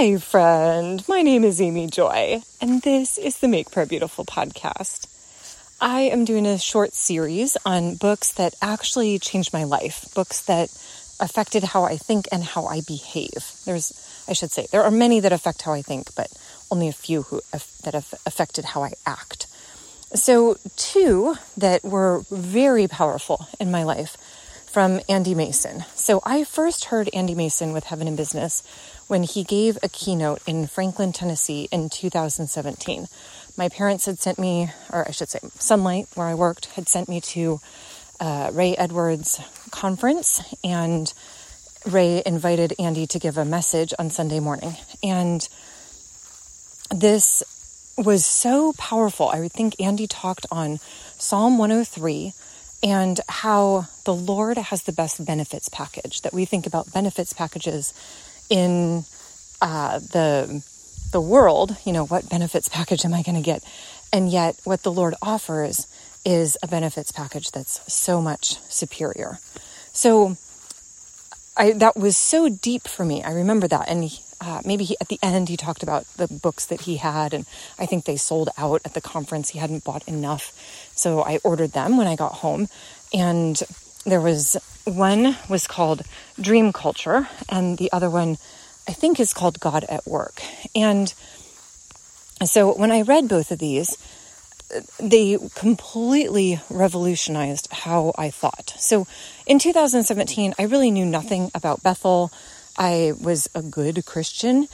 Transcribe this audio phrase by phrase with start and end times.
[0.00, 1.06] Hi, friend.
[1.08, 5.06] My name is Amy Joy, and this is the Make Prayer Beautiful podcast.
[5.78, 10.70] I am doing a short series on books that actually changed my life, books that
[11.20, 13.44] affected how I think and how I behave.
[13.66, 13.92] There's,
[14.26, 16.32] I should say, there are many that affect how I think, but
[16.70, 17.42] only a few who
[17.84, 19.48] that have affected how I act.
[20.14, 24.16] So, two that were very powerful in my life
[24.72, 25.84] from Andy Mason.
[25.94, 28.62] So, I first heard Andy Mason with Heaven in Business
[29.10, 33.08] when he gave a keynote in Franklin, Tennessee in 2017.
[33.56, 37.08] My parents had sent me, or I should say, Sunlight, where I worked, had sent
[37.08, 37.58] me to
[38.20, 39.40] uh, Ray Edwards'
[39.72, 41.12] conference, and
[41.84, 44.76] Ray invited Andy to give a message on Sunday morning.
[45.02, 45.46] And
[46.94, 47.42] this
[47.98, 49.28] was so powerful.
[49.28, 50.78] I think Andy talked on
[51.18, 52.32] Psalm 103
[52.84, 57.92] and how the Lord has the best benefits package, that we think about benefits packages
[58.50, 59.04] in
[59.62, 60.62] uh, the
[61.12, 63.64] the world, you know, what benefits package am I going to get?
[64.12, 65.86] And yet, what the Lord offers
[66.24, 69.38] is a benefits package that's so much superior.
[69.92, 70.36] So,
[71.56, 73.22] I that was so deep for me.
[73.22, 76.66] I remember that, and uh, maybe he, at the end he talked about the books
[76.66, 77.46] that he had, and
[77.78, 79.50] I think they sold out at the conference.
[79.50, 80.52] He hadn't bought enough,
[80.94, 82.68] so I ordered them when I got home,
[83.12, 83.60] and
[84.04, 86.02] there was one was called
[86.40, 88.38] Dream Culture, and the other one
[88.88, 90.42] I think is called God at Work.
[90.74, 91.12] And
[92.44, 93.96] so when I read both of these,
[94.98, 98.74] they completely revolutionized how I thought.
[98.78, 99.06] So
[99.46, 102.32] in 2017, I really knew nothing about Bethel.
[102.78, 104.68] I was a good Christian,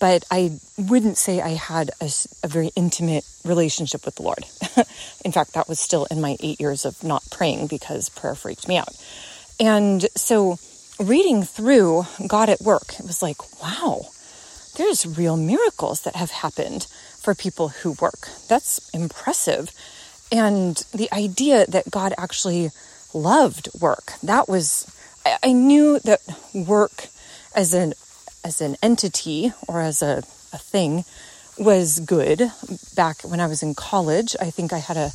[0.00, 2.10] but I wouldn't say I had a,
[2.42, 4.44] a very intimate relationship with the Lord.
[5.24, 8.68] in fact, that was still in my eight years of not praying because prayer freaked
[8.68, 8.96] me out.
[9.60, 10.58] And so
[10.98, 14.06] reading through God at Work, it was like, wow,
[14.76, 16.86] there's real miracles that have happened
[17.20, 18.28] for people who work.
[18.48, 19.70] That's impressive.
[20.32, 22.70] And the idea that God actually
[23.12, 24.86] loved work, that was,
[25.24, 26.20] I, I knew that
[26.52, 27.08] work
[27.54, 27.94] as an,
[28.44, 30.18] as an entity or as a,
[30.52, 31.04] a thing
[31.58, 32.50] was good.
[32.94, 35.10] Back when I was in college, I think I had a,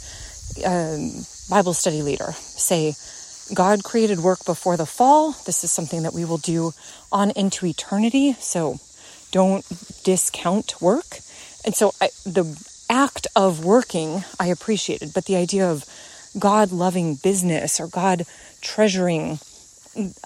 [0.66, 2.96] a Bible study leader say,
[3.54, 5.32] God created work before the fall.
[5.46, 6.72] This is something that we will do
[7.12, 8.34] on into eternity.
[8.34, 8.80] So
[9.32, 9.66] don't
[10.04, 11.20] discount work.
[11.66, 12.58] And so I, the
[12.90, 15.86] act of working, I appreciated, but the idea of
[16.38, 18.26] God loving business or God
[18.62, 19.40] treasuring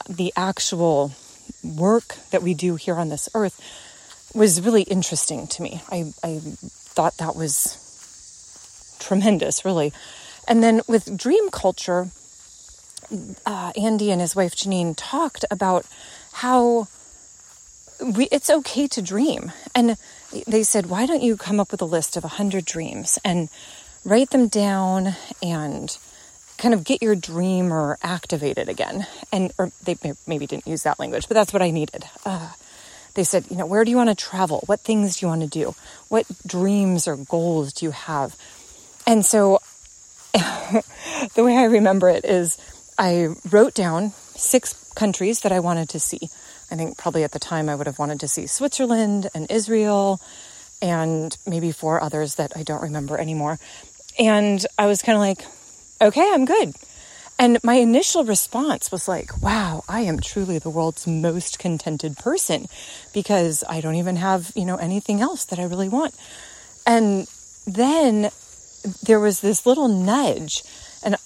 [0.09, 1.13] the actual
[1.63, 3.59] work that we do here on this earth
[4.33, 5.81] was really interesting to me.
[5.89, 9.93] I, I thought that was tremendous, really.
[10.47, 12.07] And then with dream culture,
[13.45, 15.85] uh, Andy and his wife Janine talked about
[16.33, 16.87] how
[18.01, 19.51] we, it's okay to dream.
[19.75, 19.97] And
[20.47, 23.49] they said, why don't you come up with a list of 100 dreams and
[24.03, 25.97] write them down and
[26.63, 29.05] kind of get your dreamer activated again?
[29.33, 32.05] And or they maybe didn't use that language, but that's what I needed.
[32.25, 32.53] Uh,
[33.15, 34.63] they said, you know, where do you want to travel?
[34.65, 35.75] What things do you want to do?
[36.07, 38.37] What dreams or goals do you have?
[39.05, 39.59] And so
[40.33, 42.57] the way I remember it is
[42.97, 46.29] I wrote down six countries that I wanted to see.
[46.71, 50.21] I think probably at the time I would have wanted to see Switzerland and Israel
[50.81, 53.59] and maybe four others that I don't remember anymore.
[54.17, 55.45] And I was kind of like,
[56.03, 56.73] okay, I'm good.
[57.39, 62.67] And my initial response was like, wow, I am truly the world's most contented person
[63.13, 66.15] because I don't even have, you know, anything else that I really want.
[66.85, 67.27] And
[67.65, 68.29] then
[69.01, 70.63] there was this little nudge
[71.03, 71.17] and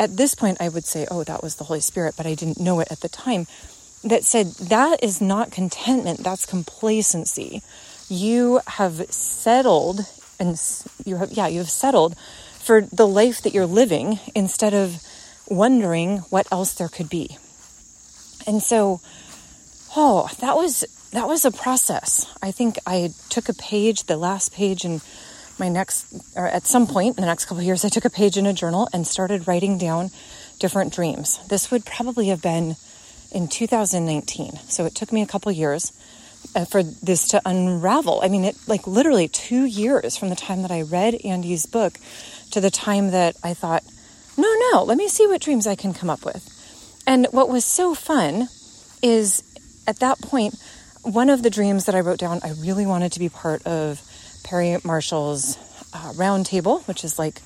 [0.00, 2.60] at this point, I would say, oh, that was the Holy Spirit, but I didn't
[2.60, 3.46] know it at the time.
[4.02, 7.62] That said, that is not contentment, that's complacency.
[8.08, 10.06] You have settled,
[10.38, 10.60] and
[11.04, 12.14] you have, yeah, you have settled
[12.66, 15.00] for the life that you're living instead of
[15.48, 17.38] wondering what else there could be.
[18.46, 19.00] And so,
[19.96, 22.26] oh, that was that was a process.
[22.42, 25.00] I think I took a page, the last page, and
[25.58, 28.36] my next, or at some point in the next couple years, I took a page
[28.36, 30.10] in a journal and started writing down
[30.58, 31.38] different dreams.
[31.48, 32.76] This would probably have been
[33.30, 34.58] in 2019.
[34.68, 35.92] So it took me a couple years
[36.54, 38.20] uh, for this to unravel.
[38.22, 41.98] I mean, it like literally two years from the time that I read Andy's book
[42.52, 43.82] to the time that I thought,
[44.36, 46.52] no, no, let me see what dreams I can come up with.
[47.06, 48.48] And what was so fun
[49.02, 49.42] is
[49.86, 50.54] at that point,
[51.02, 54.00] one of the dreams that I wrote down, I really wanted to be part of
[54.44, 55.56] Perry Marshall's
[55.92, 57.40] uh, Roundtable, which is like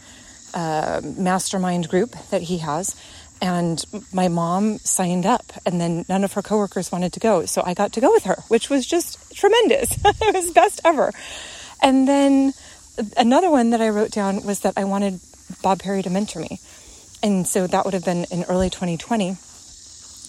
[0.54, 2.96] a mastermind group that he has.
[3.42, 7.62] and my mom signed up and then none of her coworkers wanted to go so
[7.64, 11.10] i got to go with her which was just tremendous it was best ever
[11.82, 12.52] and then
[13.16, 15.20] another one that i wrote down was that i wanted
[15.62, 16.60] bob perry to mentor me.
[17.22, 19.36] And so that would have been in early 2020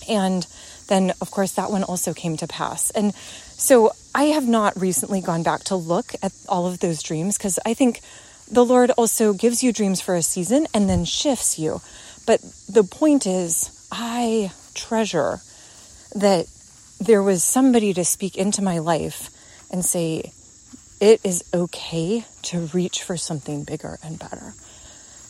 [0.10, 0.48] and
[0.88, 2.90] then of course that one also came to pass.
[2.92, 7.38] And so i have not recently gone back to look at all of those dreams
[7.38, 8.02] because i think
[8.52, 11.82] the lord also gives you dreams for a season and then shifts you.
[12.28, 15.40] But the point is, I treasure
[16.16, 16.46] that
[17.00, 19.30] there was somebody to speak into my life
[19.72, 20.34] and say,
[21.02, 24.54] it is okay to reach for something bigger and better.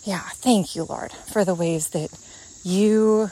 [0.04, 2.10] Yeah, thank you, Lord, for the ways that
[2.64, 3.32] you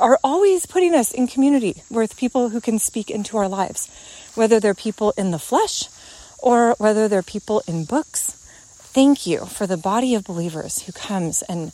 [0.00, 3.88] are always putting us in community with people who can speak into our lives,
[4.34, 5.84] whether they're people in the flesh
[6.38, 8.32] or whether they're people in books.
[8.92, 11.72] Thank you for the body of believers who comes and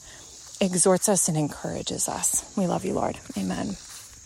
[0.60, 2.44] exhorts us and encourages us.
[2.56, 3.18] We love you, Lord.
[3.38, 3.76] Amen.